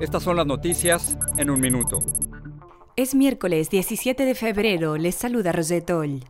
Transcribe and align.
estas 0.00 0.22
son 0.22 0.36
las 0.36 0.46
noticias 0.46 1.16
en 1.36 1.50
un 1.50 1.60
minuto. 1.60 1.98
Es 2.96 3.14
miércoles 3.14 3.70
17 3.70 4.24
de 4.24 4.34
febrero, 4.34 4.96
les 4.96 5.14
saluda 5.14 5.52
Rosetol. 5.52 6.20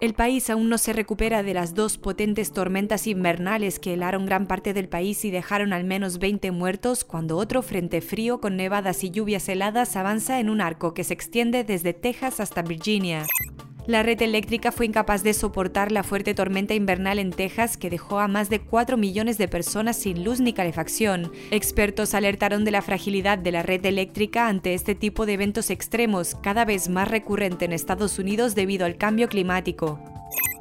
El 0.00 0.14
país 0.14 0.50
aún 0.50 0.68
no 0.68 0.78
se 0.78 0.92
recupera 0.92 1.44
de 1.44 1.54
las 1.54 1.74
dos 1.74 1.96
potentes 1.96 2.52
tormentas 2.52 3.06
invernales 3.06 3.78
que 3.78 3.94
helaron 3.94 4.26
gran 4.26 4.46
parte 4.48 4.74
del 4.74 4.88
país 4.88 5.24
y 5.24 5.30
dejaron 5.30 5.72
al 5.72 5.84
menos 5.84 6.18
20 6.18 6.50
muertos 6.50 7.04
cuando 7.04 7.36
otro 7.36 7.62
frente 7.62 8.00
frío 8.00 8.40
con 8.40 8.56
nevadas 8.56 9.04
y 9.04 9.10
lluvias 9.10 9.48
heladas 9.48 9.94
avanza 9.94 10.40
en 10.40 10.50
un 10.50 10.60
arco 10.60 10.92
que 10.92 11.04
se 11.04 11.14
extiende 11.14 11.62
desde 11.62 11.94
Texas 11.94 12.40
hasta 12.40 12.62
Virginia. 12.62 13.26
La 13.86 14.04
red 14.04 14.22
eléctrica 14.22 14.70
fue 14.70 14.86
incapaz 14.86 15.24
de 15.24 15.34
soportar 15.34 15.90
la 15.90 16.04
fuerte 16.04 16.34
tormenta 16.34 16.72
invernal 16.72 17.18
en 17.18 17.30
Texas 17.30 17.76
que 17.76 17.90
dejó 17.90 18.20
a 18.20 18.28
más 18.28 18.48
de 18.48 18.60
4 18.60 18.96
millones 18.96 19.38
de 19.38 19.48
personas 19.48 19.96
sin 19.96 20.22
luz 20.22 20.40
ni 20.40 20.52
calefacción. 20.52 21.32
Expertos 21.50 22.14
alertaron 22.14 22.64
de 22.64 22.70
la 22.70 22.82
fragilidad 22.82 23.38
de 23.38 23.50
la 23.50 23.64
red 23.64 23.84
eléctrica 23.84 24.46
ante 24.46 24.74
este 24.74 24.94
tipo 24.94 25.26
de 25.26 25.32
eventos 25.32 25.68
extremos, 25.70 26.36
cada 26.36 26.64
vez 26.64 26.88
más 26.88 27.08
recurrente 27.08 27.64
en 27.64 27.72
Estados 27.72 28.20
Unidos 28.20 28.54
debido 28.54 28.86
al 28.86 28.96
cambio 28.96 29.28
climático. 29.28 29.98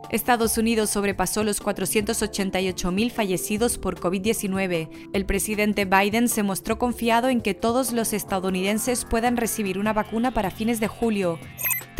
Estados 0.10 0.58
Unidos 0.58 0.90
sobrepasó 0.90 1.44
los 1.44 1.62
488.000 1.62 3.12
fallecidos 3.12 3.78
por 3.78 4.00
COVID-19. 4.00 4.90
El 5.14 5.26
presidente 5.26 5.86
Biden 5.86 6.28
se 6.28 6.42
mostró 6.42 6.80
confiado 6.80 7.30
en 7.30 7.40
que 7.40 7.54
todos 7.54 7.94
los 7.94 8.14
estadounidenses 8.14 9.06
puedan 9.06 9.38
recibir 9.38 9.78
una 9.78 9.94
vacuna 9.94 10.34
para 10.34 10.52
fines 10.52 10.80
de 10.80 10.88
julio. 10.88 11.40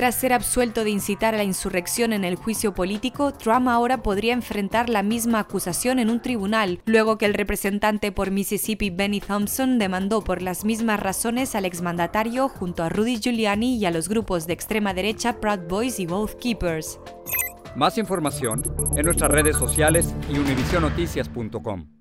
Tras 0.02 0.16
ser 0.16 0.34
absuelto 0.34 0.84
de 0.84 0.90
incitar 0.90 1.36
a 1.36 1.38
la 1.38 1.44
insurrección 1.44 2.12
en 2.12 2.24
el 2.24 2.36
juicio 2.36 2.74
político, 2.74 3.34
Trump 3.34 3.68
ahora 3.68 4.02
podría 4.02 4.34
enfrentar 4.34 4.90
la 4.90 5.04
misma 5.04 5.38
acusación 5.38 6.00
en 6.00 6.10
un 6.10 6.24
tribunal, 6.24 6.82
luego 6.88 7.20
que 7.20 7.28
el 7.28 7.36
representante 7.36 8.12
por 8.12 8.32
Mississippi 8.32 8.90
Benny 8.90 9.22
Thompson 9.22 9.78
demandó 9.78 10.24
por 10.24 10.42
las 10.42 10.66
mismas 10.66 11.00
razones 11.00 11.54
al 11.54 11.66
exmandatario 11.66 12.50
junto 12.50 12.82
a 12.82 12.90
Rudy 12.90 13.20
Giuliani 13.20 13.78
y 13.78 13.86
a 13.86 13.92
los 13.92 14.10
grupos 14.10 14.48
de 14.48 14.54
extrema 14.54 14.96
derecha 14.96 15.40
Proud 15.40 15.68
Boys 15.70 16.00
y 16.00 16.08
Both 16.08 16.40
Keepers. 16.40 17.00
Más 17.76 18.00
información 18.00 18.64
en 18.96 19.06
nuestras 19.06 19.30
redes 19.30 19.56
sociales 19.56 20.16
y 20.34 20.40
univisionoticias.com. 20.40 22.01